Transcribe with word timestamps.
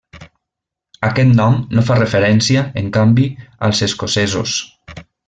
Aquest 1.09 1.35
nom 1.41 1.59
no 1.79 1.83
fa 1.91 1.97
referència, 1.99 2.63
en 2.83 2.89
canvi, 2.99 3.27
als 3.69 3.83
escocesos. 3.89 4.57